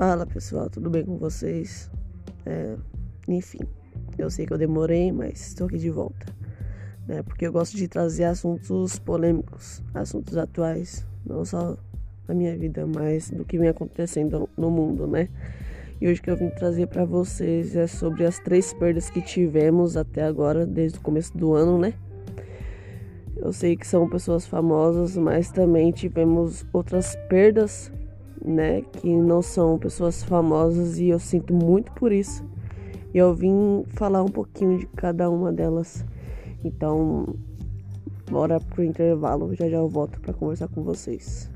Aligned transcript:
Fala 0.00 0.24
pessoal, 0.24 0.70
tudo 0.70 0.88
bem 0.88 1.04
com 1.04 1.18
vocês? 1.18 1.90
É, 2.46 2.74
enfim, 3.28 3.58
eu 4.16 4.30
sei 4.30 4.46
que 4.46 4.52
eu 4.54 4.56
demorei, 4.56 5.12
mas 5.12 5.48
estou 5.48 5.66
aqui 5.66 5.76
de 5.76 5.90
volta. 5.90 6.24
Né? 7.06 7.22
Porque 7.22 7.46
eu 7.46 7.52
gosto 7.52 7.76
de 7.76 7.86
trazer 7.86 8.24
assuntos 8.24 8.98
polêmicos, 8.98 9.82
assuntos 9.92 10.38
atuais, 10.38 11.06
não 11.26 11.44
só 11.44 11.76
da 12.26 12.32
minha 12.32 12.56
vida, 12.56 12.86
mas 12.86 13.30
do 13.30 13.44
que 13.44 13.58
vem 13.58 13.68
acontecendo 13.68 14.48
no 14.56 14.70
mundo, 14.70 15.06
né? 15.06 15.28
E 16.00 16.08
hoje 16.08 16.22
que 16.22 16.30
eu 16.30 16.36
vim 16.38 16.48
trazer 16.48 16.86
para 16.86 17.04
vocês 17.04 17.76
é 17.76 17.86
sobre 17.86 18.24
as 18.24 18.38
três 18.38 18.72
perdas 18.72 19.10
que 19.10 19.20
tivemos 19.20 19.98
até 19.98 20.22
agora, 20.22 20.64
desde 20.64 20.96
o 20.96 21.02
começo 21.02 21.36
do 21.36 21.52
ano, 21.52 21.76
né? 21.76 21.92
Eu 23.36 23.52
sei 23.52 23.76
que 23.76 23.86
são 23.86 24.08
pessoas 24.08 24.46
famosas, 24.46 25.14
mas 25.18 25.50
também 25.50 25.92
tivemos 25.92 26.64
outras 26.72 27.14
perdas 27.28 27.92
né, 28.44 28.82
que 28.82 29.14
não 29.14 29.42
são 29.42 29.78
pessoas 29.78 30.22
famosas 30.22 30.98
e 30.98 31.08
eu 31.08 31.18
sinto 31.18 31.52
muito 31.54 31.92
por 31.92 32.12
isso. 32.12 32.44
E 33.12 33.18
eu 33.18 33.34
vim 33.34 33.84
falar 33.88 34.22
um 34.22 34.28
pouquinho 34.28 34.78
de 34.78 34.86
cada 34.86 35.28
uma 35.28 35.52
delas. 35.52 36.04
Então, 36.64 37.34
bora 38.30 38.60
pro 38.60 38.84
intervalo, 38.84 39.54
já 39.54 39.68
já 39.68 39.78
eu 39.78 39.88
volto 39.88 40.20
para 40.20 40.32
conversar 40.32 40.68
com 40.68 40.82
vocês. 40.82 41.50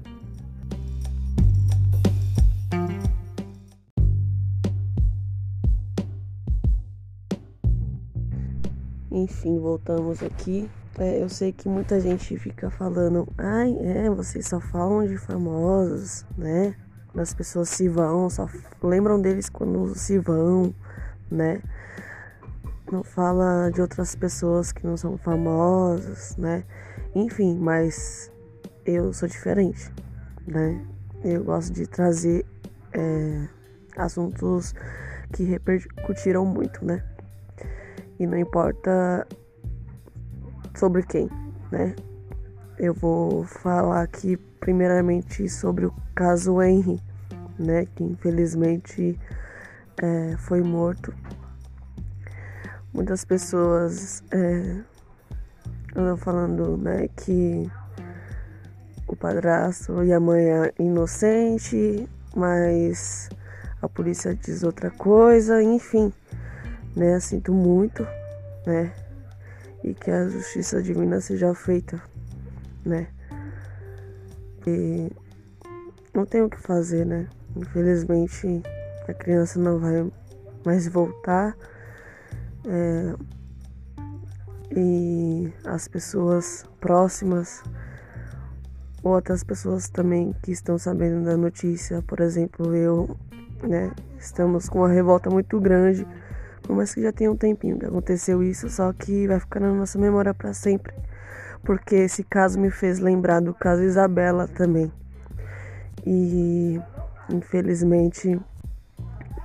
Enfim, 9.10 9.60
voltamos 9.60 10.23
aqui. 10.24 10.69
É, 10.98 11.23
eu 11.23 11.29
sei 11.29 11.53
que 11.53 11.69
muita 11.69 12.01
gente 12.01 12.39
fica 12.39 12.71
falando, 12.71 13.27
ai, 13.37 13.77
é, 13.80 14.11
vocês 14.11 14.47
só 14.47 14.61
falam 14.61 15.07
de 15.07 15.16
famosos, 15.16 16.25
né? 16.39 16.77
as 17.21 17.33
pessoas 17.33 17.68
se 17.68 17.88
vão, 17.88 18.29
só 18.29 18.49
lembram 18.82 19.21
deles 19.21 19.49
quando 19.49 19.95
se 19.95 20.18
vão, 20.18 20.74
né? 21.30 21.63
Não 22.91 23.02
fala 23.05 23.71
de 23.71 23.80
outras 23.80 24.15
pessoas 24.15 24.73
que 24.73 24.85
não 24.85 24.96
são 24.96 25.16
famosas, 25.16 26.37
né? 26.37 26.65
Enfim, 27.15 27.57
mas 27.57 28.30
eu 28.85 29.13
sou 29.13 29.29
diferente, 29.29 29.93
né? 30.46 30.85
Eu 31.24 31.45
gosto 31.45 31.73
de 31.73 31.87
trazer 31.87 32.45
é, 32.93 33.49
assuntos 33.96 34.74
que 35.33 35.45
repercutiram 35.45 36.45
muito, 36.45 36.85
né? 36.85 37.02
E 38.18 38.27
não 38.27 38.37
importa 38.37 39.27
sobre 40.75 41.03
quem, 41.03 41.30
né? 41.71 41.95
Eu 42.79 42.93
vou 42.93 43.45
falar 43.45 44.03
aqui 44.03 44.37
primeiramente 44.59 45.49
sobre 45.49 45.87
o 45.87 45.95
caso 46.15 46.61
Henry, 46.61 47.01
né, 47.59 47.87
que 47.95 48.03
infelizmente 48.03 49.19
é, 50.02 50.37
foi 50.39 50.63
morto. 50.63 51.15
Muitas 52.93 53.25
pessoas 53.25 54.23
é, 54.30 54.80
andam 55.95 56.17
falando, 56.17 56.77
né, 56.77 57.09
que 57.17 57.71
o 59.07 59.15
padrasto 59.15 60.02
e 60.02 60.13
a 60.13 60.19
mãe 60.19 60.45
é 60.45 60.73
inocente, 60.79 62.09
mas 62.35 63.29
a 63.80 63.89
polícia 63.89 64.34
diz 64.34 64.62
outra 64.62 64.91
coisa, 64.91 65.62
enfim, 65.62 66.12
né, 66.97 67.21
sinto 67.21 67.53
muito, 67.53 68.03
né, 68.67 68.93
e 69.84 69.93
que 69.94 70.10
a 70.10 70.27
justiça 70.27 70.82
divina 70.82 71.21
seja 71.21 71.54
feita, 71.54 72.03
né? 72.84 73.06
E 74.66 75.12
não 76.15 76.25
tem 76.25 76.41
o 76.41 76.49
que 76.49 76.59
fazer, 76.59 77.04
né? 77.04 77.28
Infelizmente 77.54 78.62
a 79.06 79.12
criança 79.12 79.60
não 79.60 79.78
vai 79.78 80.10
mais 80.65 80.88
voltar. 80.88 81.55
É, 82.67 83.15
e 84.75 85.53
as 85.67 85.87
pessoas 85.87 86.65
próximas 86.81 87.62
ou 89.03 89.12
outras 89.12 89.45
pessoas 89.45 89.91
também 89.91 90.34
que 90.43 90.51
estão 90.51 90.78
sabendo 90.78 91.27
da 91.27 91.37
notícia, 91.37 92.01
por 92.03 92.21
exemplo, 92.21 92.75
eu, 92.75 93.15
né, 93.62 93.93
estamos 94.19 94.66
com 94.66 94.78
uma 94.78 94.89
revolta 94.89 95.28
muito 95.28 95.61
grande 95.61 96.06
por 96.65 96.75
mais 96.75 96.95
que 96.95 97.03
já 97.03 97.13
tenha 97.13 97.31
um 97.31 97.37
tempinho 97.37 97.79
que 97.79 97.85
aconteceu 97.85 98.43
isso, 98.43 98.69
só 98.71 98.93
que 98.93 99.29
vai 99.29 99.39
ficar 99.39 99.61
na 99.61 99.73
nossa 99.73 99.99
memória 99.99 100.33
para 100.33 100.53
sempre. 100.55 100.95
Porque 101.63 101.95
esse 101.95 102.25
caso 102.25 102.59
me 102.59 102.71
fez 102.71 102.99
lembrar 102.99 103.41
do 103.41 103.55
caso 103.55 103.83
Isabela 103.83 104.49
também. 104.49 104.91
E 106.07 106.81
infelizmente, 107.31 108.41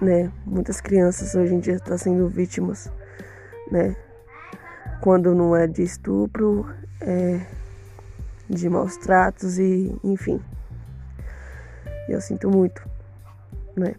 né, 0.01 0.31
muitas 0.45 0.79
crianças 0.79 1.35
hoje 1.35 1.53
em 1.53 1.59
dia 1.59 1.75
estão 1.75 1.97
sendo 1.97 2.27
vítimas, 2.27 2.91
né? 3.71 3.95
Quando 5.01 5.35
não 5.35 5.55
é 5.55 5.67
de 5.67 5.83
estupro, 5.83 6.65
é 7.01 7.45
de 8.49 8.69
maus 8.69 8.97
tratos 8.97 9.59
e 9.59 9.95
enfim. 10.03 10.41
Eu 12.07 12.19
sinto 12.21 12.49
muito, 12.49 12.81
né? 13.75 13.95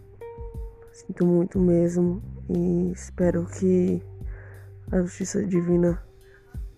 Sinto 0.91 1.25
muito 1.25 1.59
mesmo 1.59 2.21
e 2.53 2.91
espero 2.91 3.45
que 3.45 4.03
a 4.91 4.97
justiça 5.01 5.43
divina 5.45 6.01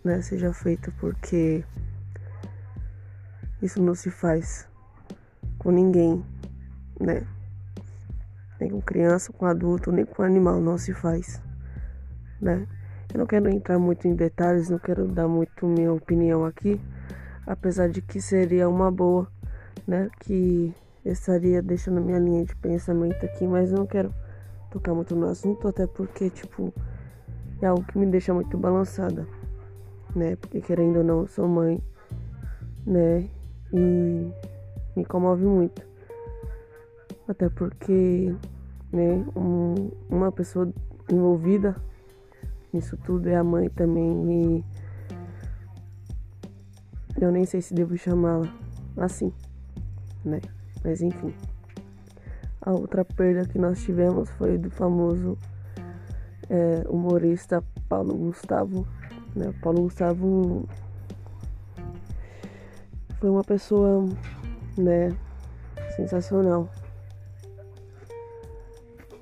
né, 0.04 0.22
seja 0.22 0.54
feita 0.54 0.94
porque 1.00 1.64
isso 3.62 3.82
não 3.82 3.96
se 3.96 4.12
faz 4.12 4.68
com 5.58 5.72
ninguém, 5.72 6.24
né? 7.00 7.26
Nem 8.60 8.70
com 8.70 8.82
criança, 8.82 9.34
com 9.34 9.46
adulto, 9.46 9.92
nem 9.92 10.06
com 10.06 10.22
animal, 10.22 10.62
não 10.62 10.78
se 10.78 10.94
faz, 10.94 11.42
né? 12.40 12.68
Eu 13.12 13.20
não 13.20 13.26
quero 13.26 13.50
entrar 13.50 13.80
muito 13.80 14.08
em 14.08 14.16
detalhes, 14.16 14.70
não 14.70 14.80
quero 14.80 15.08
dar 15.08 15.28
muito 15.28 15.66
minha 15.66 15.92
opinião 15.92 16.46
aqui, 16.46 16.80
apesar 17.48 17.90
de 17.90 18.02
que 18.02 18.22
seria 18.22 18.70
uma 18.70 18.92
boa, 18.92 19.28
né? 19.88 20.10
Que 20.20 20.74
estaria 21.04 21.62
deixando 21.62 22.02
minha 22.02 22.20
linha 22.20 22.46
de 22.46 22.56
pensamento 22.58 23.26
aqui, 23.26 23.48
mas 23.48 23.72
eu 23.72 23.78
não 23.78 23.88
quero 23.88 24.14
tocar 24.74 24.94
muito 24.96 25.16
no 25.16 25.28
assunto, 25.28 25.68
até 25.68 25.86
porque, 25.86 26.32
tipo, 26.32 26.74
é 27.62 27.68
algo 27.68 27.84
que 27.84 27.98
me 27.98 28.08
deixa 28.08 28.34
muito 28.34 28.58
balançada, 28.58 29.28
né? 30.16 30.36
Porque 30.36 30.60
querendo 30.62 30.98
ou 30.98 31.04
não, 31.04 31.28
sou 31.28 31.48
mãe, 31.48 31.80
né? 32.86 33.30
E 33.72 34.32
me 34.96 35.06
comove 35.06 35.46
muito. 35.46 35.84
Até 37.28 37.50
porque, 37.50 38.36
né, 38.92 39.24
um, 39.36 39.92
uma 40.10 40.32
pessoa 40.32 40.68
envolvida 41.12 41.76
nisso 42.74 42.98
tudo 42.98 43.30
é 43.30 43.36
a 43.36 43.44
mãe 43.44 43.70
também 43.70 44.32
e 44.32 44.66
eu 47.22 47.32
nem 47.32 47.46
sei 47.46 47.62
se 47.62 47.74
devo 47.74 47.96
chamá-la 47.96 48.52
assim, 48.98 49.32
né? 50.26 50.42
Mas 50.84 51.02
enfim. 51.02 51.34
A 52.66 52.72
outra 52.72 53.04
perda 53.04 53.46
que 53.46 53.60
nós 53.60 53.84
tivemos 53.84 54.30
foi 54.32 54.58
do 54.58 54.72
famoso 54.72 55.38
é, 56.50 56.88
humorista 56.88 57.62
Paulo 57.90 58.16
Gustavo. 58.16 58.88
Né? 59.36 59.54
Paulo 59.62 59.82
Gustavo 59.82 60.66
foi 63.20 63.30
uma 63.30 63.44
pessoa 63.44 64.08
né, 64.78 65.14
sensacional. 65.98 66.70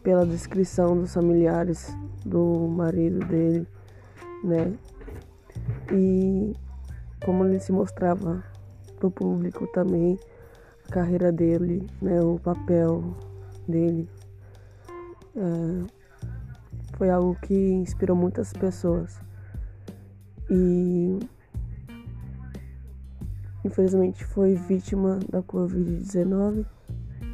Pela 0.03 0.25
descrição 0.25 0.95
dos 0.95 1.13
familiares 1.13 1.95
do 2.23 2.67
marido 2.67 3.25
dele, 3.25 3.67
né? 4.43 4.73
E 5.91 6.55
como 7.23 7.45
ele 7.45 7.59
se 7.59 7.71
mostrava 7.71 8.43
pro 8.97 9.11
público 9.11 9.67
também, 9.67 10.19
a 10.87 10.91
carreira 10.91 11.31
dele, 11.31 11.87
né, 12.01 12.19
o 12.19 12.39
papel 12.39 13.15
dele. 13.67 14.09
É, 15.35 16.01
foi 16.97 17.09
algo 17.09 17.35
que 17.41 17.55
inspirou 17.55 18.15
muitas 18.15 18.53
pessoas. 18.53 19.19
E 20.49 21.19
infelizmente 23.63 24.25
foi 24.25 24.55
vítima 24.55 25.19
da 25.29 25.41
Covid-19, 25.41 26.65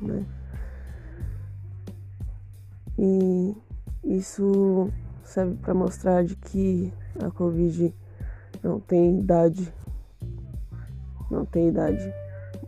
né? 0.02 0.26
E 3.00 3.56
isso 4.04 4.90
serve 5.24 5.56
para 5.56 5.74
mostrar 5.74 6.24
de 6.24 6.36
que 6.36 6.94
a 7.24 7.30
Covid 7.30 7.94
não 8.64 8.80
tem 8.80 9.20
idade. 9.20 9.74
Não 11.30 11.46
tem 11.46 11.70
idade. 11.70 12.14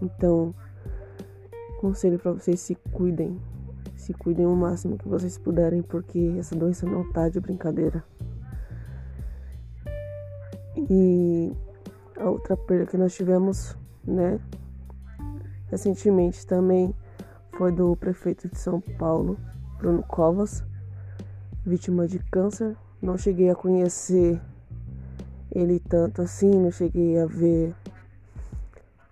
Então, 0.01 0.53
conselho 1.79 2.19
para 2.19 2.33
vocês 2.33 2.59
se 2.59 2.75
cuidem. 2.75 3.39
Se 4.09 4.13
cuidem 4.15 4.47
o 4.47 4.56
máximo 4.56 4.97
que 4.97 5.07
vocês 5.07 5.38
puderem, 5.38 5.83
porque 5.83 6.35
essa 6.39 6.56
doença 6.56 6.83
não 6.83 7.11
tá 7.11 7.29
de 7.29 7.39
brincadeira. 7.39 8.03
E 10.75 11.53
a 12.17 12.27
outra 12.27 12.57
perda 12.57 12.88
que 12.88 12.97
nós 12.97 13.13
tivemos, 13.13 13.77
né, 14.03 14.39
recentemente 15.67 16.44
também 16.47 16.91
foi 17.56 17.71
do 17.71 17.95
prefeito 17.97 18.50
de 18.50 18.57
São 18.57 18.81
Paulo, 18.81 19.38
Bruno 19.77 20.01
Covas, 20.01 20.63
vítima 21.63 22.07
de 22.07 22.17
câncer. 22.17 22.75
Não 23.00 23.15
cheguei 23.15 23.51
a 23.51 23.55
conhecer 23.55 24.41
ele 25.51 25.79
tanto 25.79 26.23
assim, 26.23 26.50
não 26.50 26.71
cheguei 26.71 27.19
a 27.19 27.27
ver 27.27 27.75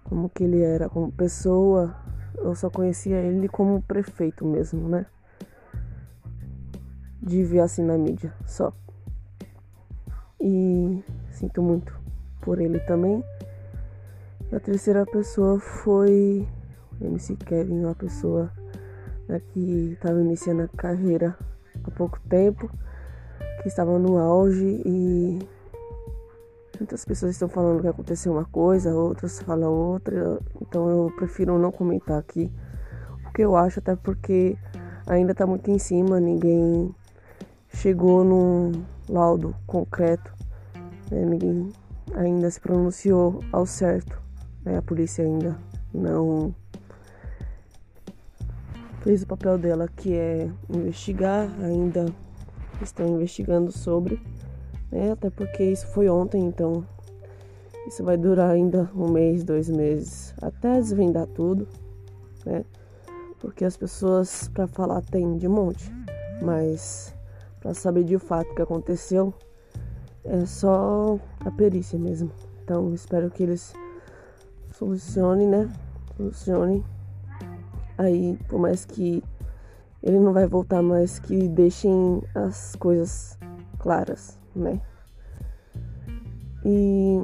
como 0.06 0.28
que 0.28 0.44
ele 0.44 0.64
era 0.64 0.90
como 0.90 1.12
pessoa. 1.12 1.96
Eu 2.38 2.56
só 2.56 2.70
conhecia 2.70 3.18
ele 3.18 3.48
como 3.48 3.82
prefeito 3.82 4.46
mesmo, 4.46 4.88
né? 4.88 5.06
De 7.22 7.44
ver 7.44 7.62
assim 7.62 7.84
na 7.84 7.98
mídia, 7.98 8.34
só. 8.46 8.72
E 10.40 11.04
sinto 11.32 11.62
muito 11.62 12.00
por 12.42 12.62
ele 12.62 12.80
também. 12.82 13.24
E 14.52 14.56
a 14.56 14.60
terceira 14.60 15.06
pessoa 15.06 15.60
foi 15.60 16.48
MC 17.02 17.36
Kevin, 17.36 17.84
uma 17.84 17.96
pessoa 17.96 18.52
né, 19.28 19.42
que 19.52 19.92
estava 19.94 20.20
iniciando 20.22 20.64
a 20.64 20.68
carreira 20.68 21.38
há 21.84 21.92
pouco 21.92 22.20
tempo, 22.30 22.70
que 23.62 23.68
estava 23.68 24.00
no 24.00 24.18
auge 24.18 24.82
e 24.86 25.40
muitas 26.80 27.04
pessoas 27.06 27.32
estão 27.32 27.50
falando 27.50 27.82
que 27.82 27.88
aconteceu 27.88 28.32
uma 28.32 28.46
coisa, 28.46 28.94
outras 28.94 29.42
falam 29.42 29.72
outra, 29.72 30.40
então 30.62 30.90
eu 30.90 31.12
prefiro 31.16 31.58
não 31.58 31.72
comentar 31.72 32.18
aqui 32.20 32.52
o 33.28 33.34
que 33.34 33.42
eu 33.42 33.56
acho, 33.56 33.80
até 33.80 33.96
porque 33.96 34.58
ainda 35.06 35.32
está 35.32 35.46
muito 35.46 35.70
em 35.72 35.80
cima, 35.80 36.20
ninguém 36.20 36.94
chegou 37.70 38.24
num 38.24 38.72
laudo 39.10 39.56
concreto, 39.66 40.34
né, 41.12 41.26
ninguém 41.26 41.72
ainda 42.16 42.50
se 42.50 42.60
pronunciou 42.60 43.42
ao 43.52 43.66
certo, 43.66 44.22
né, 44.64 44.78
a 44.78 44.82
polícia 44.82 45.24
ainda 45.24 45.58
não 45.94 46.54
fez 49.02 49.24
o 49.24 49.28
papel 49.28 49.58
dela, 49.58 49.88
que 49.88 50.14
é 50.14 50.50
investigar, 50.70 51.50
ainda 51.62 52.06
estão 52.82 53.08
investigando 53.08 53.72
sobre, 53.72 54.22
né? 54.92 55.12
Até 55.12 55.30
porque 55.30 55.64
isso 55.64 55.88
foi 55.88 56.10
ontem, 56.10 56.46
então 56.46 56.86
isso 57.88 58.04
vai 58.04 58.18
durar 58.18 58.52
ainda 58.52 58.90
um 58.96 59.10
mês, 59.10 59.44
dois 59.44 59.70
meses, 59.70 60.34
até 60.42 60.74
desvendar 60.74 61.28
tudo, 61.28 61.68
né? 62.46 62.64
Porque 63.40 63.64
as 63.64 63.78
pessoas 63.78 64.48
para 64.48 64.68
falar 64.68 65.02
tem 65.02 65.38
de 65.38 65.48
monte, 65.48 65.92
mas 66.42 67.14
para 67.60 67.74
saber 67.74 68.04
de 68.04 68.18
fato 68.18 68.52
o 68.52 68.56
que 68.56 68.62
aconteceu 68.62 69.34
é 70.26 70.46
só 70.46 71.20
a 71.40 71.52
perícia 71.52 71.98
mesmo. 71.98 72.32
Então 72.64 72.94
espero 72.94 73.30
que 73.30 73.44
eles 73.44 73.74
solucionem, 74.74 75.48
né? 75.48 75.72
Solucionem 76.16 76.84
Aí, 77.98 78.38
por 78.48 78.60
mais 78.60 78.86
que 78.86 79.24
ele 80.04 80.20
não 80.20 80.32
vai 80.32 80.46
voltar, 80.46 80.84
mas 80.84 81.18
que 81.18 81.48
deixem 81.48 82.22
as 82.36 82.76
coisas 82.76 83.38
claras, 83.80 84.37
né? 84.58 84.82
E 86.66 87.18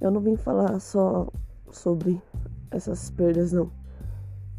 eu 0.00 0.10
não 0.10 0.20
vim 0.20 0.36
falar 0.36 0.80
só 0.80 1.28
sobre 1.70 2.20
essas 2.70 3.10
perdas, 3.10 3.52
não. 3.52 3.70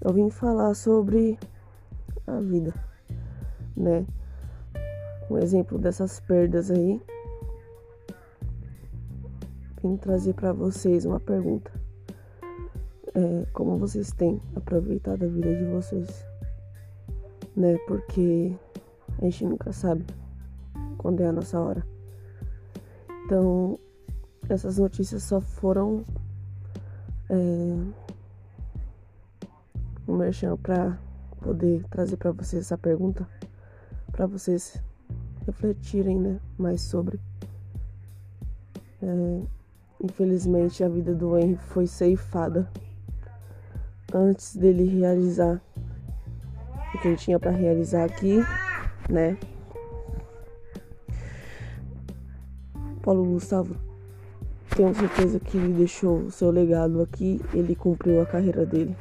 Eu 0.01 0.13
vim 0.13 0.30
falar 0.30 0.74
sobre 0.74 1.38
a 2.27 2.39
vida, 2.39 2.74
né? 3.75 4.06
Um 5.30 5.38
exemplo 5.38 5.77
dessas 5.77 6.19
perdas 6.19 6.72
aí. 6.72 7.01
Vim 9.81 9.98
trazer 9.98 10.33
para 10.33 10.54
vocês 10.54 11.06
uma 11.06 11.19
pergunta 11.19 11.71
é, 13.16 13.45
como 13.54 13.78
vocês 13.78 14.12
têm 14.12 14.42
aproveitado 14.56 15.24
a 15.24 15.28
vida 15.28 15.56
de 15.56 15.66
vocês, 15.66 16.25
né? 17.56 17.78
Porque 17.88 18.54
a 19.19 19.25
gente 19.25 19.45
nunca 19.45 19.71
sabe 19.71 20.06
quando 21.06 21.22
é 21.22 21.28
a 21.28 21.31
nossa 21.31 21.60
hora. 21.60 21.86
Então, 23.24 23.78
essas 24.50 24.80
notícias 24.80 25.22
só 25.22 25.40
foram 25.40 26.04
é, 27.30 27.36
um 30.07 30.18
merchan 30.18 30.57
para 30.57 30.98
poder 31.42 31.84
trazer 31.92 32.18
para 32.18 32.31
vocês 32.31 32.63
essa 32.63 32.75
pergunta, 32.75 33.30
para 34.12 34.25
vocês 34.25 34.81
refletirem, 35.46 36.19
né, 36.19 36.40
mais 36.57 36.81
sobre. 36.81 37.19
É, 39.00 39.42
infelizmente, 40.04 40.84
a 40.84 40.90
vida 40.90 41.13
do 41.13 41.38
Henry 41.38 41.56
foi 41.56 41.86
ceifada 41.86 42.68
antes 44.12 44.56
dele 44.56 44.86
realizar 44.86 45.62
o 46.96 46.98
que 47.00 47.10
ele 47.10 47.18
tinha 47.18 47.40
para 47.40 47.52
realizar 47.52 48.06
aqui, 48.06 48.40
né? 49.07 49.38
Paulo 53.06 53.24
Gustavo, 53.24 53.75
tenho 54.75 54.96
certeza 54.96 55.40
que 55.40 55.57
ele 55.57 55.74
deixou 55.74 56.18
o 56.18 56.31
seu 56.31 56.50
legado 56.50 57.04
aqui, 57.04 57.40
ele 57.54 57.75
cumpriu 57.75 58.19
a 58.19 58.25
carreira 58.25 58.66
dele, 58.66 58.98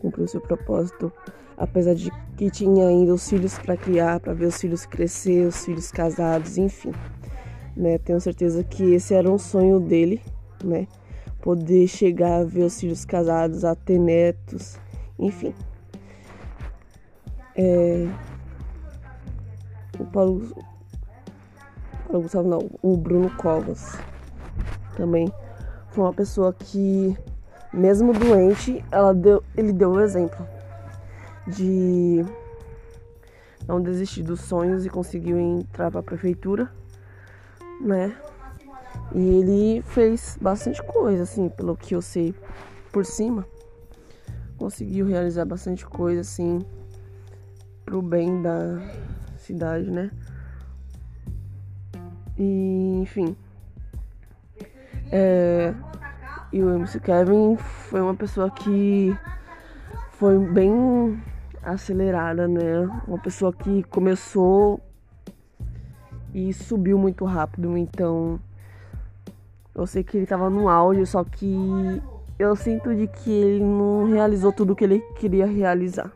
cumpriu 0.00 0.26
seu 0.26 0.40
propósito, 0.40 1.12
apesar 1.56 1.94
de 1.94 2.10
que 2.36 2.50
tinha 2.50 2.88
ainda 2.88 3.14
os 3.14 3.30
filhos 3.30 3.56
para 3.60 3.76
criar, 3.76 4.18
para 4.18 4.34
ver 4.34 4.46
os 4.46 4.60
filhos 4.60 4.84
crescer, 4.84 5.46
os 5.46 5.64
filhos 5.64 5.92
casados, 5.92 6.58
enfim, 6.58 6.90
né? 7.76 7.96
Tenho 7.98 8.20
certeza 8.20 8.64
que 8.64 8.92
esse 8.92 9.14
era 9.14 9.30
um 9.30 9.38
sonho 9.38 9.78
dele, 9.78 10.20
né? 10.64 10.88
poder 11.40 11.86
chegar 11.88 12.40
a 12.40 12.44
ver 12.44 12.64
os 12.64 12.78
filhos 12.78 13.04
casados, 13.04 13.64
a 13.64 13.74
ter 13.74 13.98
netos, 13.98 14.78
enfim. 15.18 15.54
É, 17.56 18.08
o 19.98 20.04
Paulo, 20.06 20.54
Paulo 22.10 22.22
Gustavo 22.22 22.48
não, 22.48 22.68
o 22.82 22.96
Bruno 22.96 23.30
Covas 23.36 23.96
também 24.96 25.32
foi 25.90 26.02
uma 26.02 26.12
pessoa 26.12 26.52
que, 26.52 27.16
mesmo 27.72 28.12
doente, 28.12 28.84
ela 28.90 29.14
deu, 29.14 29.44
ele 29.56 29.72
deu 29.72 29.92
o 29.92 30.00
exemplo 30.00 30.44
de 31.46 32.24
não 33.66 33.80
desistir 33.80 34.24
dos 34.24 34.40
sonhos 34.40 34.84
e 34.84 34.90
conseguiu 34.90 35.38
entrar 35.38 35.88
para 35.92 36.00
a 36.00 36.02
prefeitura, 36.02 36.68
né? 37.80 38.16
E 39.14 39.20
ele 39.38 39.82
fez 39.82 40.36
bastante 40.40 40.82
coisa, 40.82 41.22
assim, 41.22 41.48
pelo 41.48 41.76
que 41.76 41.94
eu 41.94 42.02
sei 42.02 42.34
por 42.92 43.06
cima. 43.06 43.46
Conseguiu 44.58 45.06
realizar 45.06 45.44
bastante 45.44 45.86
coisa, 45.86 46.22
assim, 46.22 46.58
pro 47.84 48.02
bem 48.02 48.42
da 48.42 48.80
cidade, 49.38 49.88
né? 49.90 50.10
E, 52.40 53.00
enfim. 53.02 53.36
É, 55.12 55.74
e 56.50 56.62
o 56.62 56.74
MC 56.74 56.98
Kevin 56.98 57.56
foi 57.58 58.00
uma 58.00 58.14
pessoa 58.14 58.50
que 58.50 59.14
foi 60.12 60.38
bem 60.38 61.22
acelerada, 61.62 62.48
né? 62.48 62.88
Uma 63.06 63.18
pessoa 63.18 63.52
que 63.52 63.82
começou 63.82 64.80
e 66.32 66.50
subiu 66.54 66.96
muito 66.96 67.26
rápido, 67.26 67.76
então 67.76 68.40
eu 69.74 69.86
sei 69.86 70.02
que 70.02 70.16
ele 70.16 70.26
tava 70.26 70.48
no 70.48 70.66
auge, 70.66 71.04
só 71.04 71.22
que 71.22 72.02
eu 72.38 72.56
sinto 72.56 72.94
de 72.94 73.06
que 73.06 73.30
ele 73.30 73.62
não 73.62 74.06
realizou 74.06 74.50
tudo 74.50 74.74
que 74.74 74.84
ele 74.84 75.00
queria 75.16 75.44
realizar, 75.44 76.10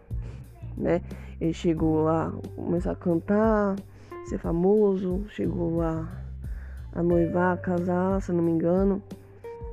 né? 0.74 1.02
Ele 1.38 1.52
chegou 1.52 2.08
a 2.08 2.32
começar 2.56 2.92
a 2.92 2.96
cantar, 2.96 3.76
ser 4.28 4.38
famoso, 4.38 5.24
chegou 5.28 5.82
a, 5.82 6.08
a 6.92 7.02
noivar, 7.02 7.54
a 7.54 7.56
casar, 7.56 8.20
se 8.22 8.32
não 8.32 8.42
me 8.42 8.52
engano, 8.52 9.02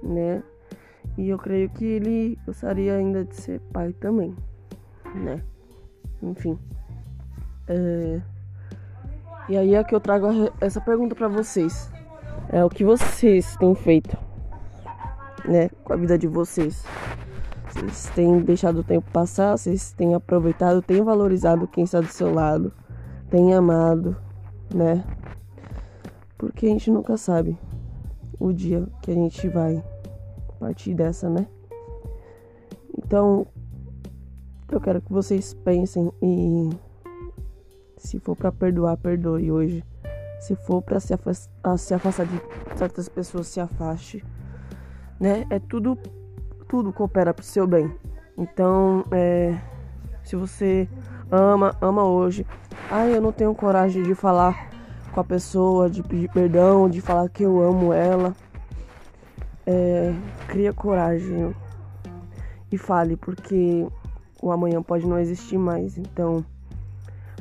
né? 0.03 0.43
E 1.17 1.29
eu 1.29 1.37
creio 1.37 1.69
que 1.69 1.85
ele 1.85 2.37
gostaria 2.45 2.95
ainda 2.95 3.25
de 3.25 3.35
ser 3.35 3.59
pai 3.73 3.93
também, 3.93 4.35
né? 5.15 5.41
Enfim. 6.21 6.57
É... 7.67 8.21
E 9.49 9.57
aí 9.57 9.75
é 9.75 9.83
que 9.83 9.93
eu 9.93 9.99
trago 9.99 10.27
essa 10.61 10.79
pergunta 10.79 11.15
para 11.15 11.27
vocês 11.27 11.91
é 12.49 12.63
o 12.63 12.69
que 12.69 12.83
vocês 12.83 13.55
têm 13.55 13.73
feito, 13.73 14.17
né, 15.45 15.69
com 15.83 15.93
a 15.93 15.95
vida 15.95 16.17
de 16.17 16.27
vocês. 16.27 16.83
Vocês 17.69 18.11
têm 18.13 18.41
deixado 18.41 18.79
o 18.79 18.83
tempo 18.83 19.09
passar, 19.11 19.57
vocês 19.57 19.93
têm 19.93 20.13
aproveitado, 20.13 20.81
têm 20.81 21.01
valorizado 21.01 21.67
quem 21.67 21.85
está 21.85 22.01
do 22.01 22.07
seu 22.07 22.33
lado, 22.33 22.73
têm 23.29 23.53
amado, 23.53 24.17
né? 24.73 25.03
Porque 26.37 26.65
a 26.65 26.69
gente 26.69 26.89
nunca 26.89 27.17
sabe 27.17 27.57
o 28.39 28.51
dia 28.51 28.87
que 29.01 29.11
a 29.11 29.13
gente 29.13 29.47
vai 29.47 29.83
partir 30.59 30.93
dessa, 30.93 31.29
né? 31.29 31.47
Então, 32.97 33.45
eu 34.71 34.79
quero 34.79 35.01
que 35.01 35.11
vocês 35.11 35.53
pensem 35.53 36.11
e 36.21 36.69
se 37.97 38.19
for 38.19 38.35
para 38.35 38.51
perdoar, 38.51 38.97
perdoe 38.97 39.51
hoje. 39.51 39.83
Se 40.39 40.55
for 40.55 40.81
para 40.81 40.99
se, 40.99 41.13
se 41.77 41.93
afastar 41.93 42.25
de 42.25 42.41
certas 42.75 43.07
pessoas, 43.07 43.47
se 43.47 43.59
afaste. 43.59 44.25
Né? 45.19 45.45
É 45.51 45.59
tudo, 45.59 45.97
tudo 46.67 46.91
coopera 46.91 47.33
pro 47.33 47.43
seu 47.43 47.67
bem. 47.67 47.93
Então, 48.35 49.05
é, 49.11 49.55
se 50.23 50.35
você 50.35 50.89
ama, 51.29 51.75
ama 51.79 52.03
hoje. 52.03 52.45
Ah, 52.93 53.07
eu 53.07 53.21
não 53.21 53.31
tenho 53.31 53.55
coragem 53.55 54.03
de 54.03 54.13
falar 54.13 54.69
com 55.13 55.21
a 55.21 55.23
pessoa, 55.23 55.89
de 55.89 56.03
pedir 56.03 56.29
perdão, 56.29 56.89
de 56.89 56.99
falar 56.99 57.29
que 57.29 57.41
eu 57.41 57.61
amo 57.61 57.93
ela. 57.93 58.35
É, 59.65 60.13
cria 60.49 60.73
coragem 60.73 61.55
e 62.69 62.77
fale, 62.77 63.15
porque 63.15 63.87
o 64.41 64.51
amanhã 64.51 64.83
pode 64.83 65.07
não 65.07 65.17
existir 65.17 65.57
mais. 65.57 65.97
Então, 65.97 66.43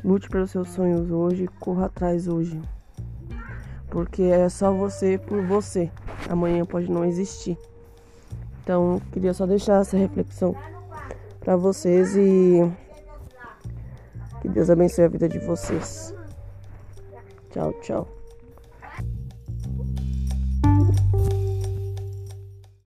lute 0.04 0.28
pelos 0.28 0.52
seus 0.52 0.68
sonhos 0.68 1.10
hoje, 1.10 1.48
corra 1.58 1.86
atrás 1.86 2.28
hoje. 2.28 2.62
Porque 3.88 4.22
é 4.22 4.48
só 4.48 4.72
você 4.72 5.18
por 5.18 5.44
você. 5.44 5.90
Amanhã 6.28 6.64
pode 6.64 6.88
não 6.88 7.04
existir. 7.04 7.58
Então, 8.62 9.02
queria 9.10 9.34
só 9.34 9.46
deixar 9.46 9.80
essa 9.80 9.96
reflexão 9.96 10.54
para 11.40 11.56
vocês 11.56 12.14
e 12.14 12.70
Deus 14.50 14.68
abençoe 14.68 15.04
a 15.04 15.08
vida 15.08 15.28
de 15.28 15.38
vocês. 15.38 16.14
Tchau, 17.50 17.72
tchau. 17.80 18.19